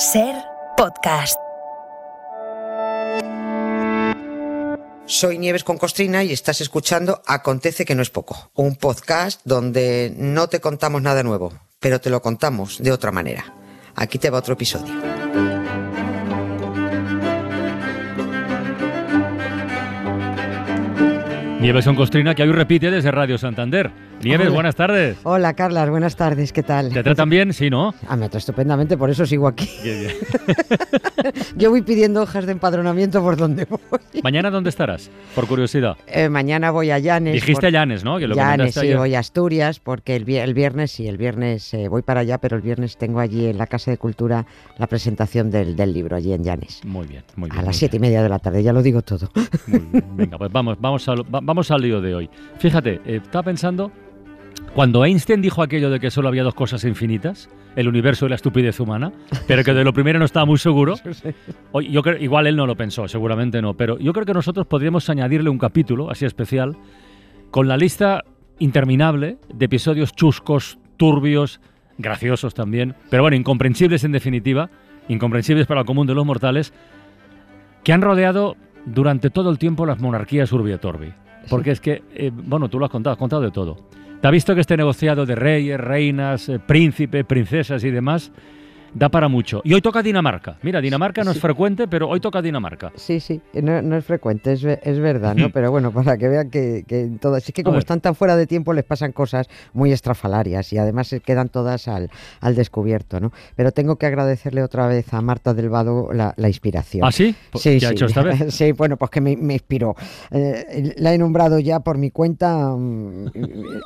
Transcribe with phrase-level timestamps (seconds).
[0.00, 0.34] Ser
[0.78, 1.38] podcast.
[5.04, 10.14] Soy Nieves con Costrina y estás escuchando Acontece que no es poco, un podcast donde
[10.16, 13.54] no te contamos nada nuevo, pero te lo contamos de otra manera.
[13.94, 14.94] Aquí te va otro episodio.
[21.60, 23.90] Nieves con Costrina, que hoy repite desde Radio Santander.
[24.22, 24.54] Nieves, Hola.
[24.54, 25.16] buenas tardes.
[25.24, 26.90] Hola, Carlas, buenas tardes, ¿qué tal?
[26.92, 27.52] ¿Te tratan bien?
[27.54, 27.94] Sí, ¿no?
[28.06, 29.68] Ah, me trata estupendamente, por eso sigo aquí.
[29.82, 30.14] Bien, bien.
[31.56, 33.78] Yo voy pidiendo hojas de empadronamiento por donde voy.
[34.22, 35.10] ¿Mañana dónde estarás?
[35.34, 35.96] Por curiosidad.
[36.06, 37.34] Eh, mañana voy a Llanes.
[37.34, 38.18] Dijiste por- Llanes, ¿no?
[38.18, 38.96] Que lo Llanes, sí, ayer.
[38.98, 42.38] voy a Asturias, porque el, vi- el viernes, sí, el viernes eh, voy para allá,
[42.38, 44.46] pero el viernes tengo allí en la Casa de Cultura
[44.78, 46.80] la presentación del, del libro, allí en Llanes.
[46.84, 47.60] Muy bien, muy bien.
[47.60, 49.30] A las siete y media de la tarde, ya lo digo todo.
[49.66, 50.04] Muy bien.
[50.16, 52.30] Venga, pues vamos, vamos, va- vamos al lío de hoy.
[52.58, 53.90] Fíjate, eh, estaba pensando,
[54.72, 58.36] cuando Einstein dijo aquello de que solo había dos cosas infinitas, el universo y la
[58.36, 59.10] estupidez humana,
[59.48, 60.94] pero que de lo primero no estaba muy seguro,
[61.74, 65.10] yo creo, igual él no lo pensó, seguramente no, pero yo creo que nosotros podríamos
[65.10, 66.76] añadirle un capítulo así especial
[67.50, 68.22] con la lista
[68.60, 71.60] interminable de episodios chuscos, turbios,
[71.98, 74.70] graciosos también, pero bueno, incomprensibles en definitiva,
[75.08, 76.72] incomprensibles para el común de los mortales,
[77.82, 81.12] que han rodeado durante todo el tiempo las monarquías urbi et orbi.
[81.48, 83.76] Porque es que, eh, bueno, tú lo has contado, has contado de todo.
[84.20, 88.30] Te ha visto que este negociado de reyes, reinas, eh, príncipes, princesas y demás
[88.94, 89.60] da para mucho.
[89.64, 90.56] Y hoy toca Dinamarca.
[90.62, 91.40] Mira, Dinamarca no es sí.
[91.40, 92.92] frecuente, pero hoy toca Dinamarca.
[92.96, 95.50] Sí, sí, no, no es frecuente, es, es verdad, ¿no?
[95.52, 98.46] Pero bueno, para que vean que, que todas, es que como están tan fuera de
[98.46, 103.32] tiempo les pasan cosas muy estrafalarias y además se quedan todas al, al descubierto, ¿no?
[103.56, 107.06] Pero tengo que agradecerle otra vez a Marta del Vado la, la inspiración.
[107.06, 107.34] ¿Ah, sí?
[107.50, 107.94] Pues, Sí, ¿Qué ha sí.
[107.94, 108.40] hecho esta vez?
[108.54, 109.94] Sí, bueno, pues que me, me inspiró.
[110.30, 113.30] Eh, la he nombrado ya por mi cuenta mm,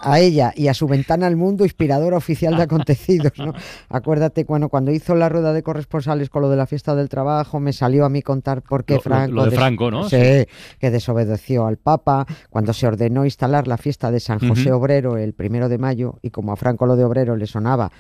[0.01, 3.53] a ella y a su ventana al mundo inspiradora oficial de acontecidos, ¿no?
[3.89, 7.61] Acuérdate cuando, cuando hizo la rueda de corresponsales con lo de la fiesta del trabajo,
[7.61, 9.33] me salió a mí contar por qué Lo- Franco...
[9.35, 10.09] lo de Franco, ¿no?
[10.09, 10.47] Sí,
[10.79, 14.73] que desobedeció al Papa cuando se ordenó instalar la fiesta de San José.
[14.73, 17.91] Obrero el primero de mayo y como a Franco lo de Obrero le sonaba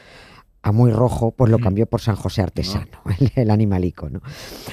[0.64, 1.64] a muy rojo, pues lo Ujú.
[1.64, 2.86] cambió por San José Artesano,
[3.20, 4.22] el, el animalico, ¿no?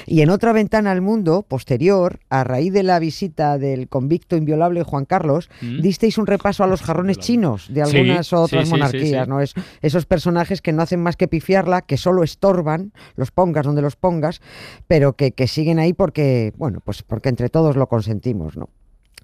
[0.06, 4.84] Y en otra ventana al mundo, posterior, a raíz de la visita del convicto inviolable
[4.84, 5.82] Juan Carlos, ¿Mm?
[5.82, 9.30] disteis un repaso a los jarrones chinos de algunas sí, otras sí, monarquías, sí.
[9.30, 9.42] ¿no?
[9.42, 9.52] Es,
[9.82, 13.94] esos personajes que no hacen más que pifiarla, que solo estorban, los pongas donde los
[13.96, 14.40] pongas,
[14.86, 18.70] pero que, que siguen ahí porque, bueno, pues porque entre todos lo consentimos, ¿no?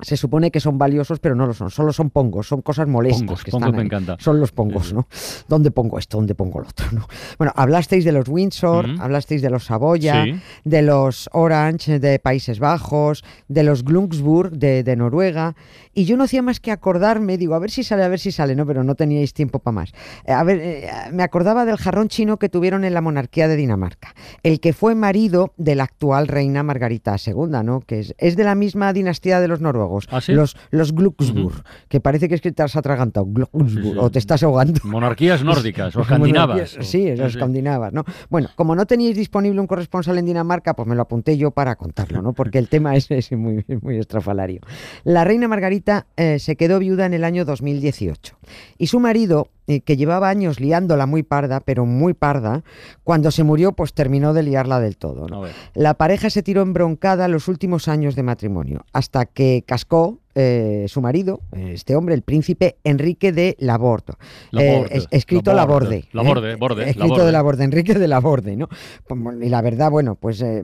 [0.01, 1.71] Se supone que son valiosos, pero no lo son.
[1.71, 4.17] Solo son pongos, son cosas molestas Pongos, que pongos están me encanta.
[4.21, 4.93] Son los pongos.
[4.93, 5.09] ¿no?
[5.49, 6.19] ¿Dónde pongo esto?
[6.19, 6.87] ¿Dónde pongo lo otro?
[6.93, 7.07] ¿no?
[7.39, 10.35] Bueno, hablasteis de los Windsor, hablasteis de los Saboya, Sí.
[10.65, 15.55] de los Orange de Países Bajos, de los Glungsburg de, de Noruega,
[15.95, 18.31] y yo no hacía más que acordarme, digo, a ver si sale, a ver si
[18.33, 19.93] sale, no, pero no teníais tiempo para más.
[20.25, 23.57] Eh, A ver, eh, me acordaba del jarrón chino que tuvieron en la monarquía de
[23.57, 27.81] Dinamarca, el que fue marido de la actual reina Margarita II, ¿no?
[27.81, 30.33] Que es, es de la misma dinastía de los noruegos, ¿Ah, sí?
[30.33, 33.27] los, los Glungsburg, que parece que es que te has atragantado,
[33.69, 33.93] Sí, sí.
[33.97, 34.81] o te estás ahogando.
[34.85, 36.77] Monarquías nórdicas o escandinavas.
[36.81, 38.05] Sí, los escandinavas, ¿no?
[38.31, 41.77] Bueno, como no teníais disponible un corresponsal en Dinamarca, pues me lo apunté yo para
[41.77, 42.33] contarlo, ¿no?
[42.33, 44.61] Porque el tema es, es muy, muy estrafalario.
[45.05, 48.38] La reina Margarita eh, se quedó viuda en el año 2018
[48.79, 52.63] y su marido, eh, que llevaba años liándola muy parda, pero muy parda,
[53.05, 55.27] cuando se murió, pues terminó de liarla del todo.
[55.75, 61.01] La pareja se tiró embroncada los últimos años de matrimonio, hasta que cascó eh, su
[61.01, 64.15] marido, eh, este hombre, el príncipe Enrique de Laborde.
[64.53, 66.29] Laborde, Eh, es- escrito Laborde, Laborde.
[66.31, 66.57] Laborde, ¿eh?
[66.57, 67.27] borde, Escrito Laborde.
[67.27, 68.69] de Laborde, Enrique de Laborde, ¿no?
[69.07, 70.63] Pues, Y la verdad, bueno, pues eh,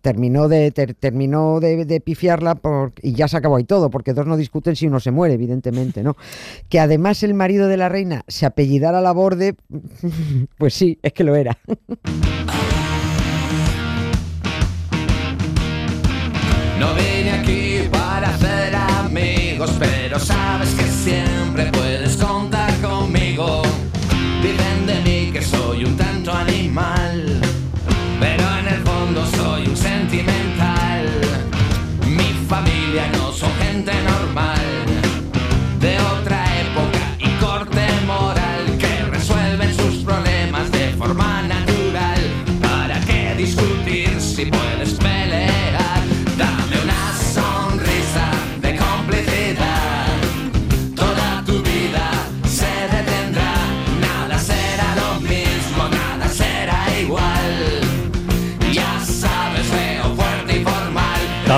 [0.00, 4.14] terminó de ter- terminó de, de pifiarla por- y ya se acabó ahí todo, porque
[4.14, 6.16] dos no discuten si uno se muere, evidentemente, ¿no?
[6.70, 9.54] Que además el marido de la reina se apellidara Laborde,
[10.58, 11.58] pues sí, es que lo era.
[16.78, 18.71] No vine aquí para hacer
[19.78, 21.71] pero sabes que siempre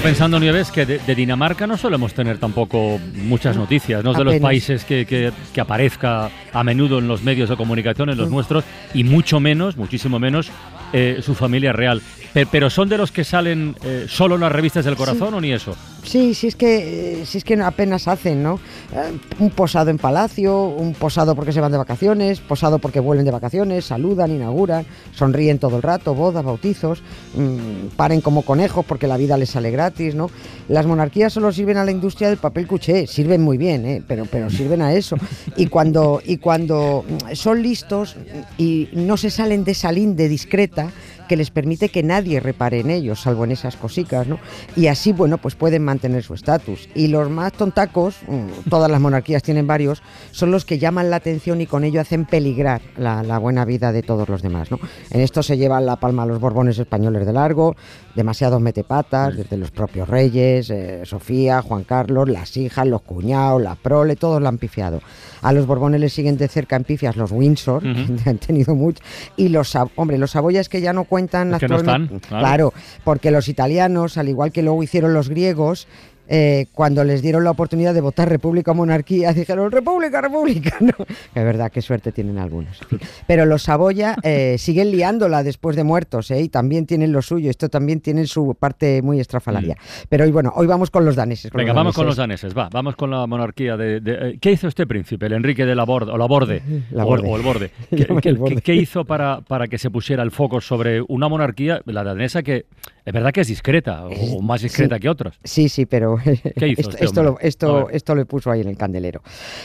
[0.04, 4.04] pensando, Nieves, que de, de Dinamarca no solemos tener tampoco muchas noticias.
[4.04, 7.56] No es de los países que, que- que aparezca a menudo en los medios de
[7.56, 10.50] comunicación, en los nuestros, y mucho menos, muchísimo menos,
[10.92, 12.02] eh, su familia real.
[12.34, 15.40] Pe- Pero son de los que salen eh, solo en las revistas del corazón o
[15.40, 15.74] ni eso.
[16.02, 18.60] Sí, sí es que sí es que apenas hacen, ¿no?
[18.92, 23.24] Eh, un posado en palacio, un posado porque se van de vacaciones, posado porque vuelven
[23.24, 24.84] de vacaciones, saludan, inauguran,
[25.14, 27.02] sonríen todo el rato, bodas, bautizos,
[27.36, 30.30] mm, paren como conejos porque la vida les sale gratis, ¿no?
[30.68, 34.02] Las monarquías solo sirven a la industria del papel cuché, sirven muy bien, ¿eh?
[34.06, 35.16] pero pero sirven a eso.
[35.56, 38.16] Y cuando y cuando mm, son listos
[38.58, 40.90] y no se salen de esa linde discreta
[41.26, 44.38] que les permite que nadie repare en ellos, salvo en esas cositas, ¿no?
[44.76, 46.88] Y así, bueno, pues pueden mantener su estatus.
[46.94, 51.16] Y los más tontacos, mm, todas las monarquías tienen varios, son los que llaman la
[51.16, 54.78] atención y con ello hacen peligrar la, la buena vida de todos los demás, ¿no?
[55.10, 57.76] En esto se llevan la palma los borbones españoles de largo,
[58.14, 63.74] demasiados metepatas, desde los propios reyes, eh, Sofía, Juan Carlos, las hijas, los cuñados, la
[63.74, 65.00] prole, todos la han pifiado.
[65.44, 69.02] A los borbones les siguen de cerca en pifias los Windsor, que han tenido mucho,
[69.36, 72.42] y los, hombre, los Saboyas que ya no cuentan Es que no actualmente- están, claro.
[72.42, 72.72] claro,
[73.04, 75.86] porque los italianos, al igual que luego hicieron los griegos,
[76.28, 80.76] eh, cuando les dieron la oportunidad de votar república o monarquía, dijeron república, república.
[80.80, 82.78] No, es verdad, qué suerte tienen algunos.
[83.26, 86.40] Pero los Saboya eh, siguen liándola después de muertos, ¿eh?
[86.42, 87.50] y también tienen lo suyo.
[87.50, 89.76] Esto también tiene su parte muy estrafalaria.
[90.08, 91.50] Pero hoy, bueno, hoy vamos con los daneses.
[91.50, 91.60] con Mm.
[91.62, 92.56] Venga, los vamos con los daneses.
[92.56, 94.00] va, vamos con la monarquía de...
[94.00, 97.08] de- ¿Qué hizo este príncipe, el Enrique de la Borde, o la Borde, La o-
[97.08, 97.28] Borde.
[97.28, 97.70] O, el Borde?
[97.90, 98.60] ¿Qué, el Borde.
[98.62, 102.66] qué hizo para, para que se pusiera el foco sobre una monarquía, la danesa, que
[103.04, 105.00] es verdad que es discreta, o, más discreta sí.
[105.00, 105.38] que otras?
[105.44, 106.16] Sí, sí, pero
[106.56, 107.32] ¿Qué hizo esto, este esto, hombre?
[107.32, 109.22] lo, esto, esto lo puso ahí en el candelero.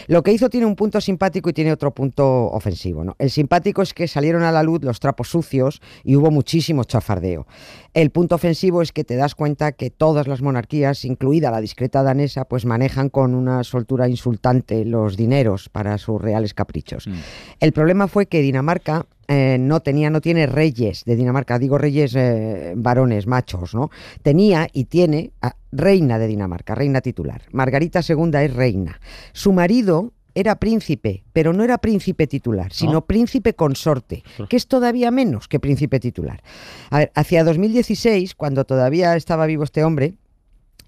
[0.07, 3.03] Lo que hizo tiene un punto simpático y tiene otro punto ofensivo.
[3.03, 3.15] ¿no?
[3.18, 7.47] El simpático es que salieron a la luz los trapos sucios y hubo muchísimo chafardeo.
[7.94, 12.03] El punto ofensivo es que te das cuenta que todas las monarquías, incluida la discreta
[12.03, 17.07] danesa, pues manejan con una soltura insultante los dineros para sus reales caprichos.
[17.07, 17.13] Mm.
[17.59, 22.15] El problema fue que Dinamarca eh, no tenía, no tiene reyes de Dinamarca, digo reyes
[22.15, 23.91] eh, varones, machos, ¿no?
[24.23, 27.43] Tenía y tiene a reina de Dinamarca, reina titular.
[27.51, 28.99] Margarita II es reina.
[29.31, 33.05] Su marido era príncipe, pero no era príncipe titular, sino Ah.
[33.05, 36.41] príncipe consorte, que es todavía menos que príncipe titular.
[36.89, 40.15] A ver, hacia 2016, cuando todavía estaba vivo este hombre,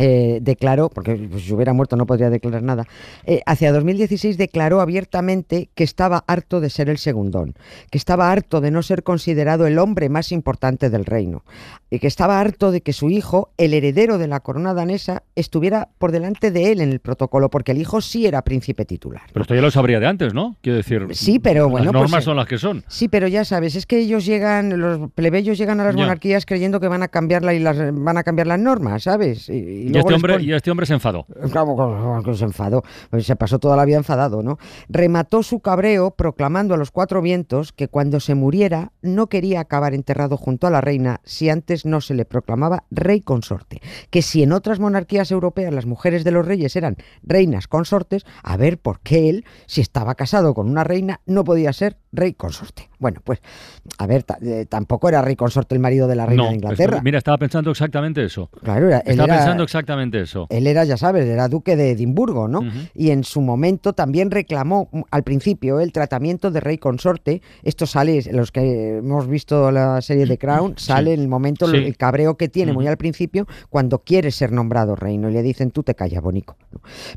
[0.04, 2.88] eh, declaró, porque pues, si hubiera muerto no podría declarar nada,
[3.26, 7.54] eh, hacia 2016 declaró abiertamente que estaba harto de ser el segundón,
[7.92, 11.44] que estaba harto de no ser considerado el hombre más importante del reino,
[11.92, 15.90] y que estaba harto de que su hijo, el heredero de la corona danesa, estuviera
[16.00, 19.22] por delante de él en el protocolo, porque el hijo sí era príncipe titular.
[19.32, 20.56] Pero esto ya lo sabría de antes, ¿no?
[20.62, 22.84] Quiero decir, Sí, pero bueno, las pues, normas eh, son las que son.
[22.88, 26.02] Sí, pero ya sabes, es que ellos llegan, los plebeyos llegan a las Ya.
[26.02, 29.50] monarquías creyendo que van a cambiarla y las van a cambiar las normas, ¿sabes?
[29.50, 29.54] Y,
[29.88, 31.26] y Y, este hombre, y este hombre se enfadó.
[32.24, 32.84] Que se enfadó.
[33.10, 34.58] Pues Se pasó toda la vida enfadado, ¿no?
[34.90, 39.94] Remató su cabreo proclamando a los cuatro vientos que cuando se muriera no quería acabar
[39.94, 43.82] enterrado junto a la reina si antes no se le proclamaba rey consorte.
[44.10, 48.58] Que si en otras monarquías europeas las mujeres de los reyes eran reinas consortes, a
[48.58, 52.91] ver por qué él, si estaba casado con una reina, no podía ser rey consorte.
[53.02, 53.42] Bueno, pues,
[53.98, 57.02] a ver, eh, tampoco era rey consorte el marido de la reina no, de Inglaterra.
[57.04, 58.50] mira, estaba pensando exactamente eso.
[58.64, 60.46] claro, era, Estaba era- pensando exactamente eso.
[60.52, 62.62] él era, ya sabes, era duque de Edimburgo, ¿no?
[62.94, 67.42] Y en su momento también reclamó mm, al principio el tratamiento de rey consorte.
[67.64, 71.78] Esto sale, los que hemos visto la serie de Crown, sale en el momento Sí.
[71.78, 75.72] el cabreo que tiene muy al principio cuando quiere ser nombrado reino y le dicen
[75.72, 76.56] tú te callas, bonico.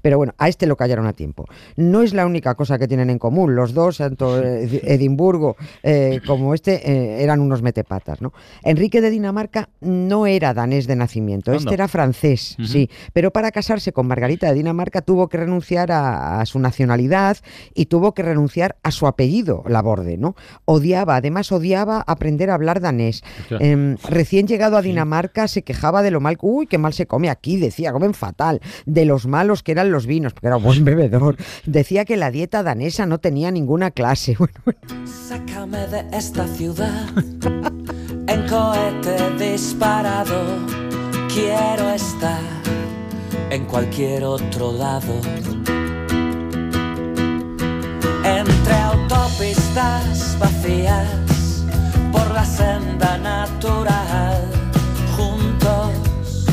[0.01, 1.45] Pero bueno, a este lo callaron a tiempo.
[1.77, 3.55] No es la única cosa que tienen en común.
[3.55, 8.33] Los dos, tanto eh, Edimburgo eh, como este, eh, eran unos metepatas, ¿no?
[8.63, 13.93] Enrique de Dinamarca no era danés de nacimiento, este era francés, sí, pero para casarse
[13.93, 17.39] con Margarita de Dinamarca tuvo que renunciar a, a su nacionalidad
[17.75, 20.37] y tuvo que renunciar a su apellido, Laborde, ¿no?
[20.65, 23.23] Odiaba, además odiaba aprender a hablar danés.
[23.61, 27.31] Em, recién llegado a Dinamarca se quejaba de lo mal, uy, qué mal se come
[27.31, 30.85] aquí, decía, comen fatal, de los malos que eran los vinos, porque era un buen
[30.85, 31.37] bebedor.
[31.67, 34.37] Decía que la dieta danesa no tenía ninguna clase.
[34.45, 37.09] Bueno, bueno, De esta ciudad
[38.27, 40.59] en cohete disparado.
[41.33, 42.39] Quiero estar
[43.49, 45.15] en cualquier otro lado.
[48.25, 51.65] Entre autopistas vacías
[52.13, 54.43] por la senda natural,
[55.17, 56.45] juntos,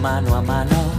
[0.00, 0.97] mano a mano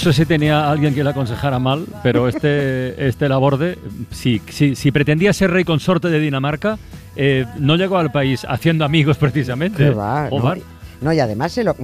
[0.00, 3.78] sé si tenía alguien que le aconsejara mal, pero este, este Laborde,
[4.10, 6.78] si, si, si pretendía ser rey consorte de Dinamarca,
[7.16, 9.84] eh, no llegó al país haciendo amigos precisamente.
[9.84, 10.54] Qué va, ¿no?
[11.02, 11.74] No, y además se lo-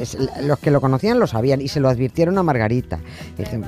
[0.00, 2.98] es- los que lo conocían lo sabían y se lo advirtieron a Margarita,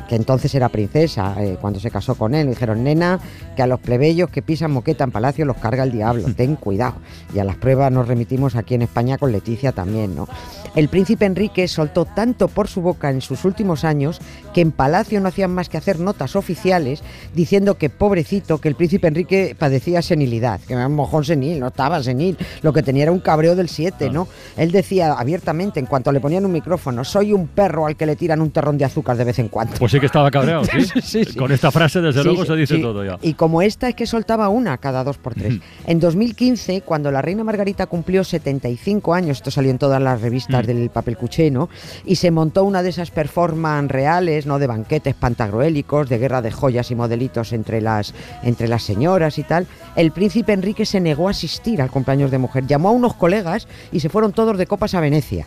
[0.09, 2.49] que entonces era princesa eh, cuando se casó con él.
[2.49, 3.19] Dijeron, nena,
[3.57, 6.95] que a los plebeyos que pisan moqueta en palacio los carga el diablo, ten cuidado.
[7.35, 10.29] Y a las pruebas nos remitimos aquí en España con Leticia también, ¿no?
[10.75, 14.21] El príncipe Enrique soltó tanto por su boca en sus últimos años
[14.55, 17.03] que en palacio no hacían más que hacer notas oficiales
[17.35, 21.69] diciendo que pobrecito, que el príncipe Enrique padecía senilidad, que era un mojón senil, no
[21.69, 24.29] estaba senil, lo que tenía era un cabreo del 7, ¿no?
[24.57, 28.17] Él decía abiertamente, en cuanto le ponían un micrófono, soy un perro al que le
[28.17, 29.75] tiran un terrón de azúcar de vez en cuando.
[29.79, 30.83] Pues sí que estaba cabreado, ¿sí?
[31.03, 31.37] Sí, sí.
[31.39, 33.19] Con esta frase, desde luego, se dice todo ya.
[33.23, 35.59] Y como esta es que soltaba una cada dos por tres.
[35.87, 40.65] En 2015, cuando la reina Margarita cumplió 75 años, esto salió en todas las revistas
[40.65, 40.67] Mm.
[40.67, 41.69] del papel cuché, ¿no?
[42.07, 44.59] Y se montó una de esas performances reales, ¿no?
[44.59, 49.43] De banquetes pantagruélicos, de guerra de joyas y modelitos entre las, entre las señoras y
[49.43, 49.67] tal.
[49.97, 52.67] El príncipe Enrique se negó a asistir al cumpleaños de mujer.
[52.67, 55.47] Llamó a unos colegas y se fueron todos de copas a Venecia.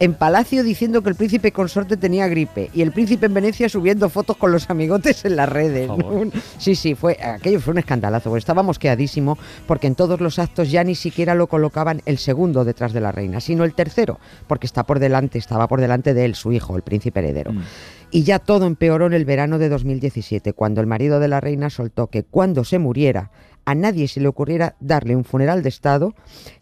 [0.00, 4.08] En Palacio diciendo que el príncipe consorte tenía gripe y el príncipe en Venecia subiendo
[4.08, 5.90] fotos con los amigotes en las redes.
[6.58, 8.36] Sí, sí, fue, aquello fue un escandalazo.
[8.36, 12.92] Estaba mosqueadísimo porque en todos los actos ya ni siquiera lo colocaban el segundo detrás
[12.92, 16.34] de la reina, sino el tercero, porque está por delante, estaba por delante de él,
[16.36, 17.52] su hijo, el príncipe heredero.
[17.52, 17.62] Mm.
[18.10, 21.70] Y ya todo empeoró en el verano de 2017, cuando el marido de la reina
[21.70, 23.30] soltó que cuando se muriera
[23.68, 26.14] a nadie se le ocurriera darle un funeral de Estado,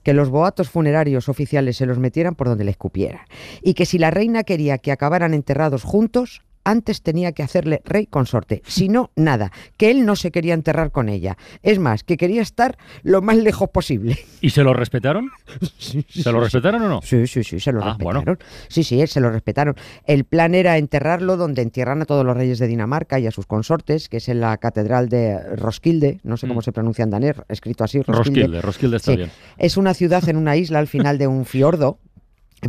[0.03, 3.21] que los boatos funerarios oficiales se los metieran por donde le escupieran.
[3.63, 8.07] Y que si la reina quería que acabaran enterrados juntos, antes tenía que hacerle rey
[8.07, 8.61] consorte.
[8.67, 9.53] Si no, nada.
[9.77, 11.37] Que él no se quería enterrar con ella.
[11.63, 14.19] Es más, que quería estar lo más lejos posible.
[14.41, 15.31] ¿Y se lo respetaron?
[15.79, 17.01] ¿Se lo respetaron o no?
[17.03, 18.25] Sí, sí, sí, se lo Ah, respetaron.
[18.25, 18.39] bueno.
[18.69, 19.75] Sí, sí, se lo respetaron.
[20.05, 23.47] El plan era enterrarlo donde entierran a todos los reyes de Dinamarca y a sus
[23.47, 26.63] consortes, que es en la catedral de Roskilde, no sé cómo Mm.
[26.65, 28.41] se pronuncia en danés, escrito así, Roskilde.
[28.43, 29.17] Roskilde, Roskilde está Sí.
[29.19, 29.31] bien.
[29.59, 31.99] Es una ciudad en una isla al final de un fiordo.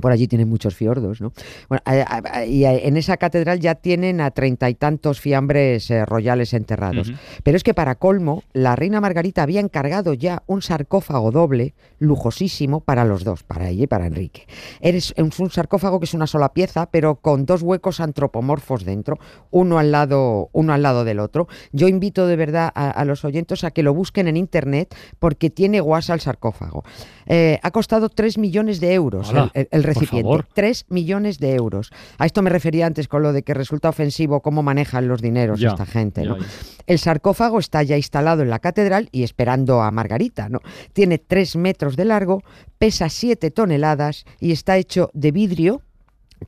[0.02, 1.32] Por allí tienen muchos fiordos, ¿no?
[1.70, 5.90] Bueno, a- a- y a- en esa catedral ya tienen a treinta y tantos fiambres
[5.90, 7.12] eh, royales enterrados.
[7.44, 12.82] Pero es que para colmo, la reina Margarita había encargado ya un sarcófago doble, lujosísimo,
[12.82, 14.48] para los dos, para ella y para Enrique.
[14.82, 19.18] Es un sarcófago que es una sola pieza, pero con dos huecos antropomorfos dentro,
[19.52, 21.48] uno al lado, uno al lado del otro.
[21.72, 25.80] Yo invito de verdad a, los oyentes a que lo busquen en internet porque tiene
[25.80, 26.84] guasa el sarcófago.
[27.26, 30.44] Eh, ha costado 3 millones de euros Hola, el, el- el recipiente.
[30.54, 31.92] 3 millones de euros.
[32.18, 35.60] A esto me refería antes con lo de que resulta ofensivo cómo manejan los dineros
[35.60, 36.24] Ya, esta gente.
[36.24, 36.38] ¿no?
[36.38, 36.46] ya.
[36.86, 40.50] El sarcófago está ya instalado en la catedral y esperando a Margarita.
[40.50, 40.60] ¿no?
[40.94, 42.44] Tiene 3 metros de largo,
[42.78, 45.82] pesa 7 toneladas y está hecho de vidrio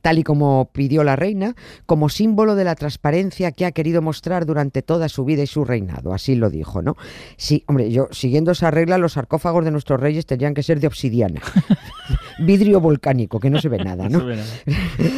[0.02, 1.54] tal y como pidió la reina,
[1.86, 5.64] como símbolo de la transparencia que ha querido mostrar durante toda su vida y su
[5.64, 6.14] reinado.
[6.14, 6.96] Así lo dijo, ¿no?
[7.36, 10.86] Sí, hombre, yo, siguiendo esa regla, los sarcófagos de nuestros reyes tendrían que ser de
[10.86, 11.40] obsidiana.
[12.38, 14.18] Vidrio volcánico, que no se ve nada, ¿no?
[14.20, 14.48] No se ve nada.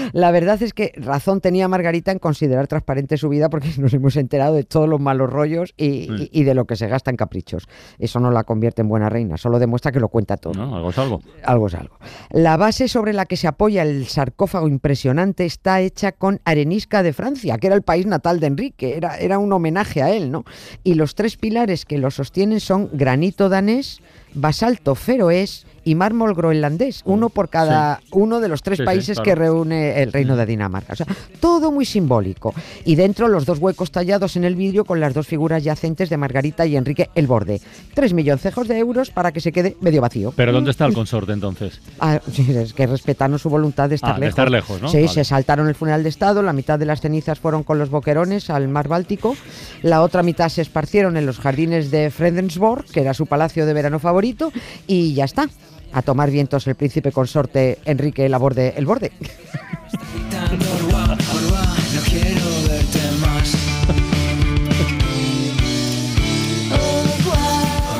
[0.13, 4.17] La verdad es que razón tenía Margarita en considerar transparente su vida porque nos hemos
[4.17, 6.31] enterado de todos los malos rollos y, Sí.
[6.33, 7.69] y- y de lo que se gasta en caprichos.
[7.99, 10.55] Eso no la convierte en buena reina, solo demuestra que lo cuenta todo.
[10.55, 11.21] No, algo es algo.
[11.45, 11.97] Algo es algo.
[12.31, 17.13] La base sobre la que se apoya el sarcófago impresionante está hecha con arenisca de
[17.13, 20.45] Francia, que era el país natal de Enrique, era, era un homenaje a él, ¿no?
[20.85, 24.01] Y los tres pilares que lo sostienen son granito danés,
[24.35, 29.17] basalto feroés y mármol groenlandés, uno por cada uno de los tres Sí, sí, países
[29.17, 29.25] claro.
[29.25, 30.93] que reúne el reino de Dinamarca.
[30.93, 31.07] O sea,
[31.41, 32.55] todo muy simbólico.
[32.85, 36.17] Y dentro los dos huecos tallados en el vidrio con las dos figuras yacentes de
[36.17, 37.61] Margarita y Enrique el borde.
[37.95, 40.33] Tres milloncejos de euros para que se quede medio vacío.
[40.37, 41.81] Pero ¿dónde está el consorte entonces?
[42.01, 42.21] Ah,
[42.57, 44.31] es que respetaron su voluntad de estar Ah, de lejos.
[44.31, 44.89] estar lejos, ¿no?
[44.89, 45.09] Sí, Vale.
[45.09, 48.51] se saltaron el funeral de Estado, la mitad de las cenizas fueron con los boquerones
[48.51, 49.37] al mar Báltico,
[49.83, 53.73] la otra mitad se esparcieron en los jardines de Fredensborg, que era su palacio de
[53.73, 54.53] verano favorito,
[54.87, 55.49] y ya está.
[55.93, 59.13] A tomar vientos el príncipe consorte Enrique el Aborde el Borde.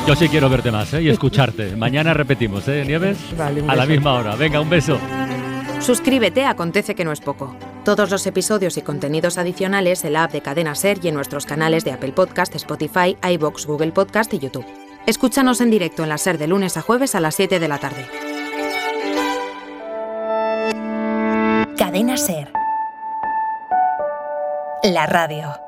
[0.05, 1.01] Yo sí quiero verte más ¿eh?
[1.01, 1.77] y escucharte.
[1.77, 3.17] Mañana repetimos, ¿eh, Nieves?
[3.37, 4.35] Vale, a la misma hora.
[4.35, 4.99] Venga, un beso.
[5.79, 7.55] Suscríbete Acontece que no es poco.
[7.85, 11.45] Todos los episodios y contenidos adicionales en la app de Cadena Ser y en nuestros
[11.45, 14.65] canales de Apple Podcast, Spotify, iBox, Google Podcast y YouTube.
[15.05, 17.77] Escúchanos en directo en la Ser de lunes a jueves a las 7 de la
[17.77, 18.05] tarde.
[21.77, 22.53] Cadena Ser.
[24.83, 25.62] La radio.